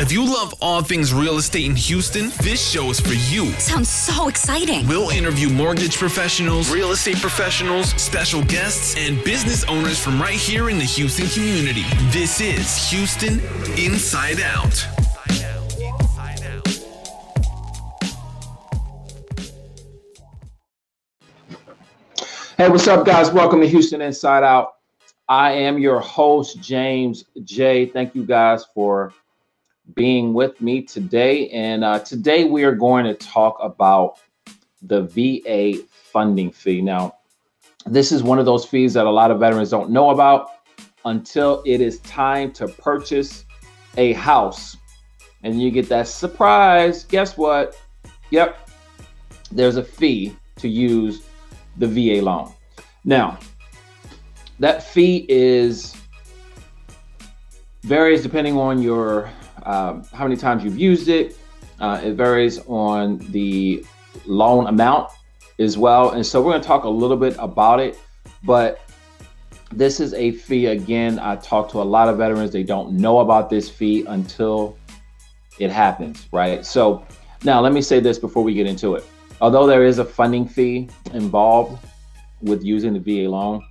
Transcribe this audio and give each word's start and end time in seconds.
If 0.00 0.12
you 0.12 0.24
love 0.24 0.54
all 0.60 0.80
things 0.80 1.12
real 1.12 1.38
estate 1.38 1.66
in 1.66 1.74
Houston, 1.74 2.30
this 2.40 2.64
show 2.64 2.88
is 2.90 3.00
for 3.00 3.14
you. 3.14 3.50
Sounds 3.54 3.88
so 3.88 4.28
exciting. 4.28 4.86
We'll 4.86 5.10
interview 5.10 5.48
mortgage 5.48 5.98
professionals, 5.98 6.70
real 6.70 6.92
estate 6.92 7.16
professionals, 7.16 7.90
special 8.00 8.44
guests, 8.44 8.94
and 8.96 9.22
business 9.24 9.64
owners 9.64 9.98
from 9.98 10.22
right 10.22 10.36
here 10.36 10.70
in 10.70 10.78
the 10.78 10.84
Houston 10.84 11.26
community. 11.26 11.82
This 12.10 12.40
is 12.40 12.88
Houston 12.90 13.40
Inside 13.76 14.40
Out. 14.40 14.86
Hey, 22.56 22.68
what's 22.68 22.86
up, 22.86 23.04
guys? 23.04 23.32
Welcome 23.32 23.60
to 23.62 23.68
Houston 23.68 24.00
Inside 24.00 24.44
Out. 24.44 24.74
I 25.28 25.50
am 25.50 25.76
your 25.80 25.98
host, 25.98 26.60
James 26.60 27.24
J. 27.42 27.86
Thank 27.86 28.14
you 28.14 28.24
guys 28.24 28.64
for 28.72 29.12
being 29.94 30.34
with 30.34 30.60
me 30.60 30.82
today. 30.82 31.48
And 31.50 31.84
uh, 31.84 32.00
today 32.00 32.44
we 32.44 32.64
are 32.64 32.74
going 32.74 33.04
to 33.04 33.14
talk 33.14 33.58
about 33.62 34.18
the 34.82 35.02
VA 35.02 35.82
funding 35.90 36.50
fee. 36.50 36.80
Now, 36.80 37.16
this 37.86 38.12
is 38.12 38.22
one 38.22 38.38
of 38.38 38.44
those 38.44 38.64
fees 38.64 38.94
that 38.94 39.06
a 39.06 39.10
lot 39.10 39.30
of 39.30 39.40
veterans 39.40 39.70
don't 39.70 39.90
know 39.90 40.10
about 40.10 40.48
until 41.04 41.62
it 41.64 41.80
is 41.80 42.00
time 42.00 42.52
to 42.52 42.68
purchase 42.68 43.44
a 43.96 44.12
house. 44.14 44.76
And 45.42 45.60
you 45.60 45.70
get 45.70 45.88
that 45.88 46.08
surprise. 46.08 47.04
Guess 47.04 47.36
what? 47.36 47.80
Yep, 48.30 48.68
there's 49.50 49.76
a 49.76 49.84
fee 49.84 50.36
to 50.56 50.68
use 50.68 51.22
the 51.78 51.86
VA 51.86 52.22
loan. 52.22 52.52
Now, 53.04 53.38
that 54.58 54.82
fee 54.82 55.24
is 55.28 55.96
varies 57.82 58.22
depending 58.22 58.56
on 58.56 58.82
your 58.82 59.30
um, 59.64 60.04
how 60.12 60.24
many 60.24 60.36
times 60.36 60.64
you've 60.64 60.78
used 60.78 61.08
it. 61.08 61.36
Uh, 61.80 62.00
it 62.02 62.14
varies 62.14 62.58
on 62.66 63.18
the 63.30 63.84
loan 64.26 64.66
amount 64.66 65.10
as 65.58 65.78
well. 65.78 66.10
And 66.10 66.24
so 66.24 66.40
we're 66.42 66.52
going 66.52 66.62
to 66.62 66.66
talk 66.66 66.84
a 66.84 66.88
little 66.88 67.16
bit 67.16 67.36
about 67.38 67.80
it. 67.80 67.98
But 68.44 68.80
this 69.70 70.00
is 70.00 70.14
a 70.14 70.32
fee. 70.32 70.66
Again, 70.66 71.18
I 71.18 71.36
talk 71.36 71.70
to 71.72 71.82
a 71.82 71.84
lot 71.84 72.08
of 72.08 72.18
veterans. 72.18 72.52
They 72.52 72.62
don't 72.62 72.92
know 72.92 73.20
about 73.20 73.50
this 73.50 73.68
fee 73.68 74.04
until 74.06 74.76
it 75.58 75.70
happens, 75.70 76.26
right? 76.32 76.64
So 76.64 77.06
now 77.44 77.60
let 77.60 77.72
me 77.72 77.82
say 77.82 78.00
this 78.00 78.18
before 78.18 78.42
we 78.42 78.54
get 78.54 78.66
into 78.66 78.94
it. 78.94 79.04
Although 79.40 79.66
there 79.66 79.84
is 79.84 79.98
a 79.98 80.04
funding 80.04 80.46
fee 80.46 80.88
involved 81.12 81.78
with 82.42 82.64
using 82.64 82.92
the 82.92 83.00
VA 83.00 83.28
loan, 83.30 83.62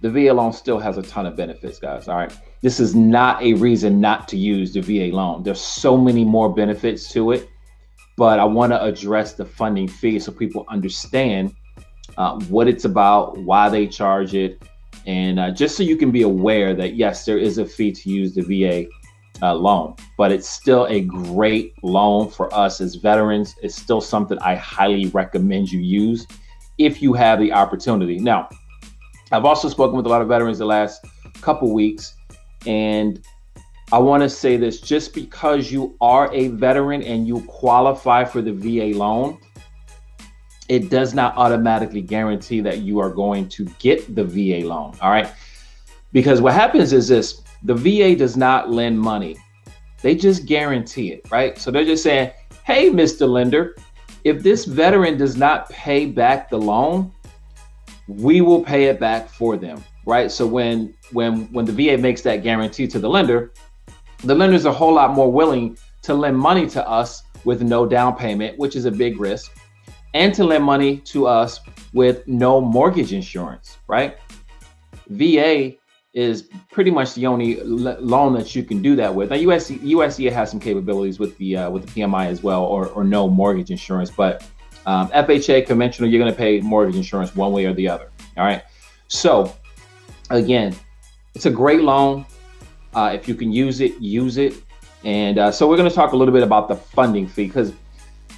the 0.00 0.10
VA 0.10 0.32
loan 0.32 0.52
still 0.52 0.78
has 0.78 0.98
a 0.98 1.02
ton 1.02 1.26
of 1.26 1.36
benefits, 1.36 1.78
guys. 1.78 2.08
All 2.08 2.16
right. 2.16 2.32
This 2.62 2.80
is 2.80 2.94
not 2.94 3.42
a 3.42 3.54
reason 3.54 4.00
not 4.00 4.28
to 4.28 4.36
use 4.36 4.72
the 4.72 4.80
VA 4.80 5.14
loan. 5.14 5.42
There's 5.42 5.60
so 5.60 5.96
many 5.96 6.24
more 6.24 6.52
benefits 6.52 7.12
to 7.12 7.32
it, 7.32 7.48
but 8.16 8.38
I 8.38 8.44
want 8.44 8.72
to 8.72 8.82
address 8.82 9.34
the 9.34 9.44
funding 9.44 9.88
fee 9.88 10.18
so 10.18 10.32
people 10.32 10.64
understand 10.68 11.54
uh, 12.16 12.40
what 12.48 12.66
it's 12.66 12.84
about, 12.84 13.36
why 13.38 13.68
they 13.68 13.86
charge 13.86 14.34
it, 14.34 14.62
and 15.06 15.38
uh, 15.38 15.50
just 15.50 15.76
so 15.76 15.82
you 15.82 15.96
can 15.96 16.10
be 16.10 16.22
aware 16.22 16.74
that 16.74 16.94
yes, 16.94 17.24
there 17.24 17.38
is 17.38 17.58
a 17.58 17.64
fee 17.64 17.92
to 17.92 18.10
use 18.10 18.34
the 18.34 18.42
VA 18.42 18.86
uh, 19.42 19.54
loan, 19.54 19.94
but 20.16 20.32
it's 20.32 20.48
still 20.48 20.86
a 20.86 21.00
great 21.02 21.74
loan 21.82 22.30
for 22.30 22.52
us 22.54 22.80
as 22.80 22.94
veterans. 22.96 23.54
It's 23.62 23.76
still 23.76 24.00
something 24.00 24.38
I 24.40 24.54
highly 24.54 25.06
recommend 25.06 25.70
you 25.70 25.80
use 25.80 26.26
if 26.78 27.02
you 27.02 27.12
have 27.12 27.38
the 27.38 27.52
opportunity. 27.52 28.18
Now, 28.18 28.48
I've 29.32 29.44
also 29.44 29.68
spoken 29.68 29.96
with 29.96 30.06
a 30.06 30.08
lot 30.08 30.22
of 30.22 30.28
veterans 30.28 30.58
the 30.58 30.66
last 30.66 31.04
couple 31.40 31.72
weeks, 31.72 32.14
and 32.64 33.20
I 33.92 33.98
want 33.98 34.22
to 34.24 34.28
say 34.28 34.56
this 34.56 34.80
just 34.80 35.14
because 35.14 35.70
you 35.70 35.96
are 36.00 36.32
a 36.34 36.48
veteran 36.48 37.02
and 37.02 37.26
you 37.26 37.40
qualify 37.42 38.24
for 38.24 38.42
the 38.42 38.52
VA 38.52 38.98
loan, 38.98 39.38
it 40.68 40.90
does 40.90 41.14
not 41.14 41.36
automatically 41.36 42.02
guarantee 42.02 42.60
that 42.62 42.78
you 42.78 42.98
are 42.98 43.10
going 43.10 43.48
to 43.50 43.64
get 43.78 44.14
the 44.16 44.24
VA 44.24 44.66
loan. 44.66 44.96
All 45.00 45.10
right. 45.10 45.32
Because 46.12 46.40
what 46.40 46.52
happens 46.52 46.92
is 46.92 47.06
this 47.06 47.42
the 47.62 47.74
VA 47.74 48.16
does 48.16 48.36
not 48.36 48.70
lend 48.70 48.98
money, 48.98 49.36
they 50.02 50.16
just 50.16 50.46
guarantee 50.46 51.12
it, 51.12 51.30
right? 51.30 51.56
So 51.56 51.70
they're 51.70 51.84
just 51.84 52.02
saying, 52.02 52.32
hey, 52.64 52.90
Mr. 52.90 53.28
Lender, 53.28 53.76
if 54.24 54.42
this 54.42 54.64
veteran 54.64 55.16
does 55.16 55.36
not 55.36 55.70
pay 55.70 56.06
back 56.06 56.50
the 56.50 56.58
loan, 56.58 57.12
we 58.08 58.40
will 58.40 58.62
pay 58.62 58.84
it 58.84 58.98
back 58.98 59.28
for 59.28 59.56
them 59.56 59.82
right 60.06 60.30
so 60.30 60.46
when 60.46 60.94
when 61.12 61.52
when 61.52 61.64
the 61.64 61.72
va 61.72 62.00
makes 62.00 62.22
that 62.22 62.42
guarantee 62.42 62.86
to 62.86 62.98
the 62.98 63.08
lender 63.08 63.52
the 64.24 64.34
lender's 64.34 64.64
a 64.64 64.72
whole 64.72 64.94
lot 64.94 65.12
more 65.12 65.30
willing 65.30 65.76
to 66.02 66.14
lend 66.14 66.38
money 66.38 66.66
to 66.66 66.88
us 66.88 67.22
with 67.44 67.62
no 67.62 67.84
down 67.84 68.16
payment 68.16 68.58
which 68.58 68.76
is 68.76 68.86
a 68.86 68.90
big 68.90 69.20
risk 69.20 69.52
and 70.14 70.32
to 70.32 70.44
lend 70.44 70.64
money 70.64 70.98
to 70.98 71.26
us 71.26 71.60
with 71.92 72.26
no 72.26 72.60
mortgage 72.60 73.12
insurance 73.12 73.78
right 73.88 74.18
va 75.08 75.76
is 76.16 76.48
pretty 76.72 76.90
much 76.90 77.12
the 77.12 77.26
only 77.26 77.60
loan 77.62 78.32
that 78.32 78.56
you 78.56 78.62
can 78.62 78.80
do 78.80 78.96
that 78.96 79.14
with. 79.14 79.28
Now, 79.28 79.36
USC, 79.36 79.78
USDA 79.80 80.32
has 80.32 80.50
some 80.50 80.58
capabilities 80.58 81.18
with 81.18 81.36
the 81.36 81.58
uh, 81.58 81.70
with 81.70 81.84
the 81.84 82.00
PMI 82.00 82.28
as 82.28 82.42
well, 82.42 82.64
or, 82.64 82.86
or 82.88 83.04
no 83.04 83.28
mortgage 83.28 83.70
insurance. 83.70 84.10
But 84.10 84.42
um, 84.86 85.08
FHA 85.10 85.66
conventional, 85.66 86.08
you're 86.08 86.18
going 86.18 86.32
to 86.32 86.36
pay 86.36 86.58
mortgage 86.62 86.96
insurance 86.96 87.36
one 87.36 87.52
way 87.52 87.66
or 87.66 87.74
the 87.74 87.86
other. 87.86 88.10
All 88.38 88.44
right. 88.44 88.62
So, 89.08 89.54
again, 90.30 90.74
it's 91.34 91.46
a 91.46 91.50
great 91.50 91.82
loan. 91.82 92.26
Uh, 92.94 93.10
if 93.14 93.28
you 93.28 93.34
can 93.34 93.52
use 93.52 93.80
it, 93.80 93.98
use 94.00 94.38
it. 94.38 94.54
And 95.04 95.38
uh, 95.38 95.52
so, 95.52 95.68
we're 95.68 95.76
going 95.76 95.88
to 95.88 95.94
talk 95.94 96.12
a 96.12 96.16
little 96.16 96.34
bit 96.34 96.42
about 96.42 96.68
the 96.68 96.74
funding 96.74 97.26
fee 97.26 97.46
because 97.46 97.72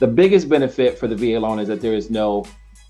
the 0.01 0.07
biggest 0.07 0.49
benefit 0.49 0.99
for 0.99 1.07
the 1.07 1.17
VA 1.17 1.39
loan 1.39 1.59
is 1.59 1.69
that 1.69 1.81
there 1.81 1.95
is 1.95 2.11
no, 2.11 2.45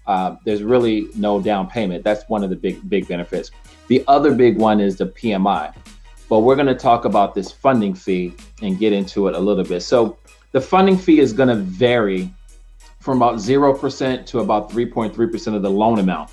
uh, 0.06 0.36
there's 0.44 0.62
really 0.62 1.08
no 1.14 1.40
down 1.40 1.68
payment. 1.68 2.02
That's 2.02 2.24
one 2.28 2.42
of 2.42 2.50
the 2.50 2.56
big, 2.56 2.88
big 2.88 3.06
benefits. 3.06 3.50
The 3.88 4.02
other 4.08 4.34
big 4.34 4.58
one 4.58 4.80
is 4.80 4.96
the 4.96 5.06
PMI. 5.06 5.74
But 6.28 6.40
we're 6.40 6.56
going 6.56 6.66
to 6.66 6.74
talk 6.74 7.04
about 7.04 7.34
this 7.34 7.52
funding 7.52 7.94
fee 7.94 8.34
and 8.62 8.78
get 8.78 8.92
into 8.92 9.28
it 9.28 9.34
a 9.34 9.38
little 9.38 9.64
bit. 9.64 9.80
So, 9.80 10.18
the 10.52 10.60
funding 10.60 10.96
fee 10.96 11.20
is 11.20 11.32
going 11.32 11.50
to 11.50 11.56
vary 11.56 12.32
from 13.00 13.18
about 13.18 13.36
0% 13.36 14.26
to 14.26 14.40
about 14.40 14.70
3.3% 14.70 15.54
of 15.54 15.62
the 15.62 15.70
loan 15.70 15.98
amount, 15.98 16.30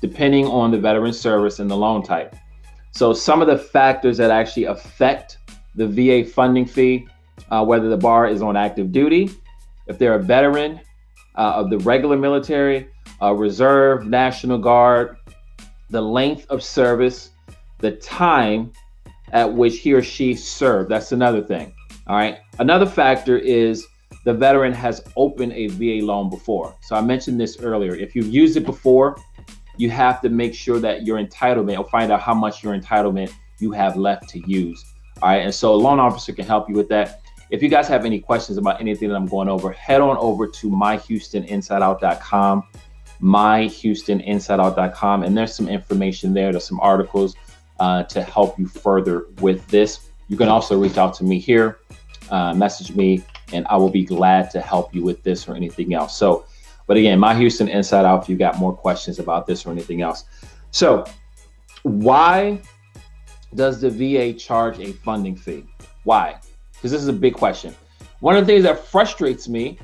depending 0.00 0.46
on 0.46 0.70
the 0.70 0.78
veteran 0.78 1.12
service 1.12 1.58
and 1.58 1.70
the 1.70 1.76
loan 1.76 2.02
type. 2.02 2.34
So, 2.92 3.12
some 3.12 3.40
of 3.40 3.48
the 3.48 3.58
factors 3.58 4.16
that 4.18 4.30
actually 4.30 4.64
affect 4.64 5.38
the 5.74 5.86
VA 5.86 6.28
funding 6.28 6.66
fee, 6.66 7.06
uh, 7.50 7.64
whether 7.64 7.88
the 7.88 7.96
bar 7.96 8.26
is 8.26 8.42
on 8.42 8.56
active 8.56 8.92
duty, 8.92 9.30
if 9.86 9.98
they're 9.98 10.14
a 10.14 10.22
veteran 10.22 10.80
uh, 11.36 11.52
of 11.54 11.70
the 11.70 11.78
regular 11.78 12.16
military, 12.16 12.88
uh, 13.22 13.32
reserve, 13.32 14.06
National 14.06 14.58
Guard, 14.58 15.16
the 15.90 16.00
length 16.00 16.46
of 16.50 16.62
service, 16.62 17.30
the 17.78 17.92
time 17.92 18.72
at 19.32 19.52
which 19.52 19.78
he 19.78 19.92
or 19.92 20.02
she 20.02 20.34
served. 20.34 20.90
That's 20.90 21.12
another 21.12 21.42
thing. 21.42 21.74
All 22.06 22.16
right. 22.16 22.38
Another 22.58 22.86
factor 22.86 23.38
is 23.38 23.86
the 24.24 24.34
veteran 24.34 24.72
has 24.72 25.02
opened 25.16 25.52
a 25.52 25.68
VA 25.68 26.04
loan 26.04 26.30
before. 26.30 26.74
So 26.82 26.96
I 26.96 27.00
mentioned 27.00 27.40
this 27.40 27.58
earlier. 27.60 27.94
If 27.94 28.14
you've 28.16 28.28
used 28.28 28.56
it 28.56 28.64
before, 28.64 29.18
you 29.78 29.90
have 29.90 30.20
to 30.20 30.28
make 30.28 30.54
sure 30.54 30.78
that 30.80 31.06
your 31.06 31.24
entitlement 31.24 31.78
or 31.78 31.88
find 31.88 32.12
out 32.12 32.20
how 32.20 32.34
much 32.34 32.62
your 32.62 32.78
entitlement 32.78 33.32
you 33.58 33.72
have 33.72 33.96
left 33.96 34.28
to 34.30 34.40
use. 34.40 34.84
All 35.22 35.30
right. 35.30 35.42
And 35.42 35.54
so 35.54 35.74
a 35.74 35.76
loan 35.76 35.98
officer 35.98 36.32
can 36.32 36.44
help 36.44 36.68
you 36.68 36.74
with 36.74 36.88
that. 36.88 37.22
If 37.50 37.62
you 37.62 37.68
guys 37.68 37.86
have 37.88 38.04
any 38.04 38.20
questions 38.20 38.58
about 38.58 38.78
anything 38.80 39.08
that 39.08 39.14
I'm 39.14 39.26
going 39.26 39.48
over, 39.48 39.72
head 39.72 40.02
on 40.02 40.16
over 40.18 40.46
to 40.46 40.70
myhoustoninsideout.com, 40.70 42.62
myhoustoninsideout.com, 43.22 45.22
and 45.22 45.34
there's 45.36 45.54
some 45.54 45.68
information 45.68 46.34
there. 46.34 46.52
There's 46.52 46.66
some 46.66 46.80
articles 46.80 47.34
uh, 47.80 48.02
to 48.04 48.22
help 48.22 48.56
you 48.58 48.66
further 48.66 49.26
with 49.40 49.66
this. 49.68 50.10
You 50.28 50.36
can 50.36 50.48
also 50.48 50.78
reach 50.78 50.98
out 50.98 51.14
to 51.14 51.24
me 51.24 51.38
here, 51.38 51.78
uh, 52.30 52.52
message 52.52 52.94
me, 52.94 53.24
and 53.52 53.66
I 53.68 53.76
will 53.76 53.88
be 53.88 54.04
glad 54.04 54.50
to 54.50 54.60
help 54.60 54.94
you 54.94 55.02
with 55.02 55.22
this 55.22 55.48
or 55.48 55.56
anything 55.56 55.94
else. 55.94 56.18
So, 56.18 56.44
but 56.88 56.96
again, 56.96 57.20
my 57.20 57.34
Houston 57.34 57.68
Inside 57.68 58.06
Out, 58.06 58.22
if 58.22 58.28
you 58.28 58.36
got 58.36 58.58
more 58.58 58.74
questions 58.74 59.18
about 59.18 59.46
this 59.46 59.64
or 59.64 59.70
anything 59.70 60.00
else. 60.00 60.24
So, 60.70 61.04
why 61.82 62.60
does 63.54 63.80
the 63.82 63.90
VA 63.90 64.32
charge 64.32 64.80
a 64.80 64.92
funding 64.92 65.36
fee? 65.36 65.66
Why? 66.04 66.40
Because 66.72 66.90
this 66.90 67.02
is 67.02 67.08
a 67.08 67.12
big 67.12 67.34
question. 67.34 67.74
One 68.20 68.36
of 68.36 68.46
the 68.46 68.52
things 68.52 68.64
that 68.64 68.86
frustrates 68.86 69.48
me 69.48 69.78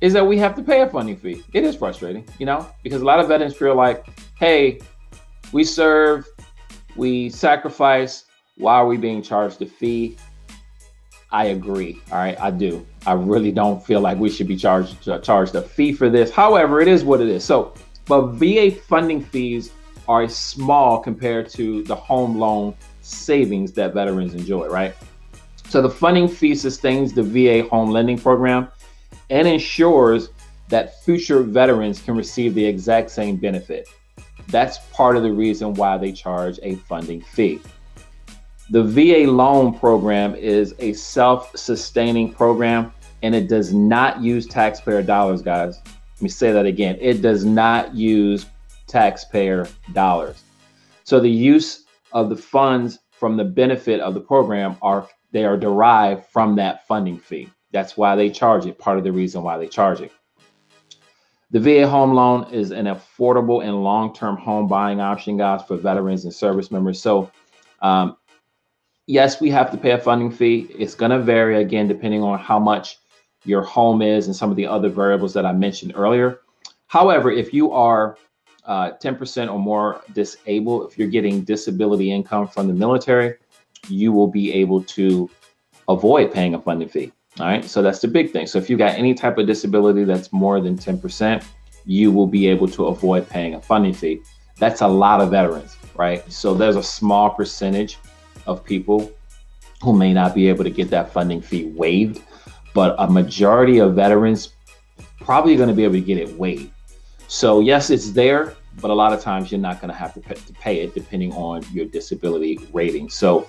is 0.00 0.12
that 0.12 0.26
we 0.26 0.36
have 0.38 0.56
to 0.56 0.62
pay 0.62 0.80
a 0.80 0.88
funding 0.88 1.16
fee. 1.16 1.44
It 1.52 1.62
is 1.62 1.76
frustrating, 1.76 2.26
you 2.38 2.46
know, 2.46 2.66
because 2.82 3.02
a 3.02 3.04
lot 3.04 3.20
of 3.20 3.28
veterans 3.28 3.54
feel 3.54 3.76
like, 3.76 4.08
hey, 4.36 4.80
we 5.52 5.62
serve, 5.62 6.26
we 6.96 7.30
sacrifice. 7.30 8.24
Why 8.56 8.74
are 8.74 8.86
we 8.86 8.96
being 8.96 9.22
charged 9.22 9.62
a 9.62 9.66
fee? 9.66 10.16
I 11.32 11.46
agree. 11.46 12.00
All 12.10 12.18
right, 12.18 12.40
I 12.40 12.50
do. 12.50 12.84
I 13.06 13.12
really 13.12 13.52
don't 13.52 13.84
feel 13.84 14.00
like 14.00 14.18
we 14.18 14.30
should 14.30 14.48
be 14.48 14.56
charged 14.56 15.08
uh, 15.08 15.20
charged 15.20 15.54
a 15.54 15.62
fee 15.62 15.92
for 15.92 16.08
this. 16.08 16.30
However, 16.30 16.80
it 16.80 16.88
is 16.88 17.04
what 17.04 17.20
it 17.20 17.28
is. 17.28 17.44
So, 17.44 17.74
but 18.06 18.32
VA 18.32 18.70
funding 18.70 19.22
fees 19.22 19.70
are 20.08 20.28
small 20.28 20.98
compared 20.98 21.48
to 21.50 21.84
the 21.84 21.94
home 21.94 22.36
loan 22.36 22.74
savings 23.00 23.72
that 23.72 23.94
veterans 23.94 24.34
enjoy, 24.34 24.66
right? 24.68 24.94
So 25.68 25.80
the 25.80 25.90
funding 25.90 26.26
fee 26.26 26.56
sustains 26.56 27.12
the 27.12 27.22
VA 27.22 27.68
home 27.68 27.90
lending 27.90 28.18
program 28.18 28.68
and 29.30 29.46
ensures 29.46 30.30
that 30.68 31.02
future 31.04 31.42
veterans 31.42 32.00
can 32.00 32.16
receive 32.16 32.54
the 32.54 32.64
exact 32.64 33.10
same 33.10 33.36
benefit. 33.36 33.88
That's 34.48 34.78
part 34.92 35.16
of 35.16 35.22
the 35.22 35.32
reason 35.32 35.74
why 35.74 35.96
they 35.96 36.10
charge 36.10 36.58
a 36.64 36.74
funding 36.74 37.20
fee. 37.20 37.60
The 38.70 38.84
VA 38.84 39.28
loan 39.28 39.76
program 39.76 40.36
is 40.36 40.76
a 40.78 40.92
self 40.92 41.56
sustaining 41.56 42.32
program 42.32 42.92
and 43.22 43.34
it 43.34 43.48
does 43.48 43.74
not 43.74 44.22
use 44.22 44.46
taxpayer 44.46 45.02
dollars, 45.02 45.42
guys. 45.42 45.80
Let 45.84 46.22
me 46.22 46.28
say 46.28 46.52
that 46.52 46.66
again. 46.66 46.96
It 47.00 47.20
does 47.20 47.44
not 47.44 47.96
use 47.96 48.46
taxpayer 48.86 49.66
dollars. 49.92 50.44
So 51.02 51.18
the 51.18 51.28
use 51.28 51.84
of 52.12 52.28
the 52.28 52.36
funds 52.36 53.00
from 53.10 53.36
the 53.36 53.44
benefit 53.44 53.98
of 54.00 54.14
the 54.14 54.20
program 54.20 54.76
are 54.82 55.08
they 55.32 55.44
are 55.44 55.56
derived 55.56 56.26
from 56.26 56.54
that 56.56 56.86
funding 56.86 57.18
fee. 57.18 57.48
That's 57.72 57.96
why 57.96 58.14
they 58.14 58.30
charge 58.30 58.66
it, 58.66 58.78
part 58.78 58.98
of 58.98 59.04
the 59.04 59.12
reason 59.12 59.42
why 59.42 59.58
they 59.58 59.66
charge 59.66 60.00
it. 60.00 60.12
The 61.50 61.58
VA 61.58 61.88
home 61.88 62.14
loan 62.14 62.52
is 62.52 62.70
an 62.70 62.86
affordable 62.86 63.64
and 63.64 63.82
long 63.82 64.14
term 64.14 64.36
home 64.36 64.68
buying 64.68 65.00
option, 65.00 65.36
guys, 65.36 65.62
for 65.66 65.76
veterans 65.76 66.24
and 66.24 66.32
service 66.32 66.70
members. 66.70 67.00
So, 67.02 67.32
um, 67.82 68.16
yes, 69.10 69.40
we 69.40 69.50
have 69.50 69.72
to 69.72 69.76
pay 69.76 69.90
a 69.90 69.98
funding 69.98 70.30
fee. 70.30 70.68
It's 70.70 70.94
going 70.94 71.10
to 71.10 71.18
vary 71.18 71.60
again, 71.60 71.88
depending 71.88 72.22
on 72.22 72.38
how 72.38 72.60
much 72.60 72.98
your 73.44 73.62
home 73.62 74.02
is 74.02 74.26
and 74.26 74.36
some 74.36 74.50
of 74.50 74.56
the 74.56 74.66
other 74.66 74.88
variables 74.88 75.34
that 75.34 75.44
I 75.44 75.52
mentioned 75.52 75.92
earlier. 75.96 76.40
However, 76.86 77.30
if 77.30 77.52
you 77.52 77.72
are 77.72 78.16
uh, 78.66 78.92
10% 79.02 79.52
or 79.52 79.58
more 79.58 80.00
disabled, 80.12 80.90
if 80.90 80.98
you're 80.98 81.08
getting 81.08 81.42
disability 81.42 82.12
income 82.12 82.46
from 82.46 82.68
the 82.68 82.74
military, 82.74 83.34
you 83.88 84.12
will 84.12 84.28
be 84.28 84.52
able 84.52 84.82
to 84.84 85.28
avoid 85.88 86.32
paying 86.32 86.54
a 86.54 86.60
funding 86.60 86.88
fee. 86.88 87.12
All 87.40 87.46
right. 87.46 87.64
So 87.64 87.82
that's 87.82 88.00
the 88.00 88.08
big 88.08 88.30
thing. 88.30 88.46
So 88.46 88.58
if 88.58 88.70
you 88.70 88.76
got 88.76 88.96
any 88.96 89.14
type 89.14 89.38
of 89.38 89.46
disability 89.46 90.04
that's 90.04 90.32
more 90.32 90.60
than 90.60 90.76
10%, 90.76 91.42
you 91.84 92.12
will 92.12 92.26
be 92.26 92.46
able 92.46 92.68
to 92.68 92.86
avoid 92.86 93.28
paying 93.28 93.54
a 93.54 93.60
funding 93.60 93.94
fee. 93.94 94.22
That's 94.58 94.82
a 94.82 94.86
lot 94.86 95.20
of 95.20 95.30
veterans, 95.30 95.76
right? 95.96 96.30
So 96.30 96.54
there's 96.54 96.76
a 96.76 96.82
small 96.82 97.30
percentage 97.30 97.98
of 98.46 98.64
people 98.64 99.10
who 99.82 99.96
may 99.96 100.12
not 100.12 100.34
be 100.34 100.48
able 100.48 100.64
to 100.64 100.70
get 100.70 100.90
that 100.90 101.12
funding 101.12 101.40
fee 101.40 101.66
waived, 101.66 102.22
but 102.74 102.94
a 102.98 103.08
majority 103.08 103.78
of 103.78 103.94
veterans 103.94 104.54
probably 105.20 105.56
going 105.56 105.68
to 105.68 105.74
be 105.74 105.84
able 105.84 105.94
to 105.94 106.00
get 106.00 106.18
it 106.18 106.36
waived. 106.36 106.70
So 107.28 107.60
yes, 107.60 107.90
it's 107.90 108.10
there, 108.10 108.54
but 108.80 108.90
a 108.90 108.94
lot 108.94 109.12
of 109.12 109.20
times 109.20 109.50
you're 109.50 109.60
not 109.60 109.80
going 109.80 109.90
to 109.90 109.96
have 109.96 110.14
to 110.14 110.20
pay, 110.20 110.80
it 110.80 110.94
depending 110.94 111.32
on 111.32 111.64
your 111.72 111.86
disability 111.86 112.58
rating. 112.72 113.08
So 113.08 113.46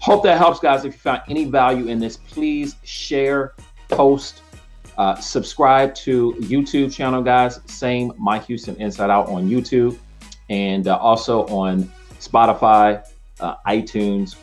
Hope 0.00 0.22
that 0.22 0.38
helps, 0.38 0.60
guys. 0.60 0.84
If 0.84 0.92
you 0.92 0.98
found 0.98 1.22
any 1.28 1.46
value 1.46 1.88
in 1.88 1.98
this, 1.98 2.16
please 2.16 2.76
share, 2.84 3.54
post, 3.88 4.42
uh, 4.98 5.16
subscribe 5.16 5.94
to 5.96 6.34
YouTube 6.38 6.94
channel, 6.94 7.22
guys. 7.22 7.60
Same 7.66 8.12
My 8.18 8.38
Houston 8.40 8.76
Inside 8.76 9.10
Out 9.10 9.28
on 9.28 9.48
YouTube, 9.48 9.98
and 10.48 10.86
uh, 10.86 10.96
also 10.98 11.46
on 11.46 11.90
Spotify, 12.20 13.02
uh, 13.40 13.56
iTunes, 13.66 14.36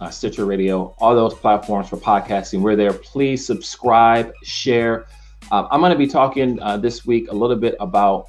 uh, 0.00 0.10
Stitcher 0.10 0.44
Radio, 0.44 0.94
all 0.98 1.14
those 1.14 1.34
platforms 1.34 1.88
for 1.88 1.96
podcasting. 1.96 2.60
We're 2.60 2.76
there. 2.76 2.92
Please 2.92 3.46
subscribe, 3.46 4.32
share. 4.42 5.06
Uh, 5.50 5.66
I'm 5.70 5.80
going 5.80 5.92
to 5.92 5.98
be 5.98 6.06
talking 6.06 6.60
uh, 6.60 6.76
this 6.76 7.06
week 7.06 7.30
a 7.30 7.34
little 7.34 7.56
bit 7.56 7.76
about 7.80 8.26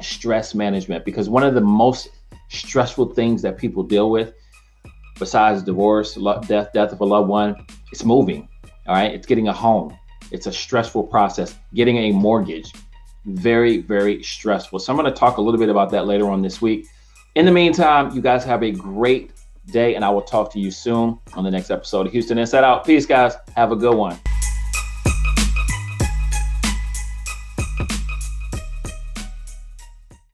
stress 0.00 0.54
management 0.54 1.04
because 1.04 1.28
one 1.28 1.42
of 1.42 1.54
the 1.54 1.60
most 1.60 2.08
stressful 2.48 3.14
things 3.14 3.42
that 3.42 3.56
people 3.56 3.82
deal 3.82 4.10
with 4.10 4.34
besides 5.18 5.62
divorce, 5.62 6.18
death, 6.46 6.72
death 6.72 6.92
of 6.92 7.00
a 7.00 7.04
loved 7.04 7.28
one, 7.28 7.56
it's 7.90 8.04
moving. 8.04 8.48
All 8.86 8.94
right, 8.94 9.12
it's 9.12 9.26
getting 9.26 9.48
a 9.48 9.52
home. 9.52 9.96
It's 10.30 10.46
a 10.46 10.52
stressful 10.52 11.04
process. 11.04 11.56
Getting 11.74 11.96
a 11.96 12.12
mortgage, 12.12 12.72
very, 13.24 13.78
very 13.78 14.22
stressful. 14.22 14.78
So 14.78 14.92
I'm 14.92 14.98
going 14.98 15.12
to 15.12 15.18
talk 15.18 15.38
a 15.38 15.40
little 15.40 15.58
bit 15.58 15.68
about 15.68 15.90
that 15.90 16.06
later 16.06 16.28
on 16.28 16.42
this 16.42 16.60
week. 16.60 16.86
In 17.36 17.44
the 17.44 17.52
meantime, 17.52 18.12
you 18.12 18.22
guys 18.22 18.44
have 18.44 18.62
a 18.62 18.70
great 18.70 19.30
day, 19.66 19.94
and 19.94 20.02
I 20.02 20.08
will 20.08 20.22
talk 20.22 20.50
to 20.54 20.58
you 20.58 20.70
soon 20.70 21.18
on 21.34 21.44
the 21.44 21.50
next 21.50 21.70
episode 21.70 22.06
of 22.06 22.12
Houston 22.12 22.38
Inside 22.38 22.64
Out. 22.64 22.86
Peace, 22.86 23.04
guys. 23.04 23.34
Have 23.54 23.72
a 23.72 23.76
good 23.76 23.94
one. 23.94 24.18